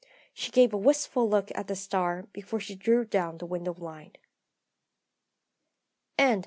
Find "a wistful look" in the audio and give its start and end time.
0.73-1.51